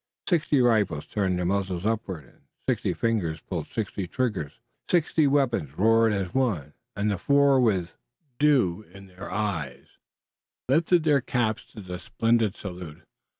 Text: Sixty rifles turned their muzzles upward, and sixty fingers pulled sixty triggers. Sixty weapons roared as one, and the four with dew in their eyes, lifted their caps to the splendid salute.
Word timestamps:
Sixty 0.27 0.59
rifles 0.61 1.05
turned 1.05 1.37
their 1.37 1.45
muzzles 1.45 1.85
upward, 1.85 2.23
and 2.25 2.41
sixty 2.67 2.91
fingers 2.91 3.39
pulled 3.39 3.67
sixty 3.67 4.07
triggers. 4.07 4.53
Sixty 4.89 5.27
weapons 5.27 5.77
roared 5.77 6.11
as 6.11 6.33
one, 6.33 6.73
and 6.95 7.11
the 7.11 7.19
four 7.19 7.59
with 7.59 7.91
dew 8.39 8.83
in 8.91 9.05
their 9.05 9.29
eyes, 9.29 9.99
lifted 10.67 11.03
their 11.03 11.21
caps 11.21 11.67
to 11.73 11.81
the 11.81 11.99
splendid 11.99 12.55
salute. 12.55 13.03